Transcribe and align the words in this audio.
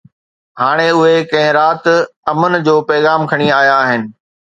هاڻي 0.61 0.85
اهي 0.99 1.17
ڪنهن 1.31 1.51
رات 1.57 1.85
امن 2.31 2.53
جو 2.69 2.75
پيغام 2.93 3.29
کڻي 3.33 3.47
آيا 3.59 3.77
آهن. 3.83 4.09